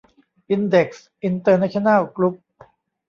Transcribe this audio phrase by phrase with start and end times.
[0.49, 2.35] อินเด็กซ์ อินเตอร์เนชั่นแนล กรุ๊ป